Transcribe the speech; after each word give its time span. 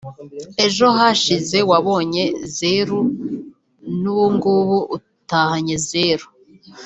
ejo 0.65 0.85
hashize 0.97 1.57
wabonye 1.69 2.23
zeru 2.55 2.99
n’ubungubu 4.01 4.77
utahanye 4.97 5.75
zeru 5.87 6.27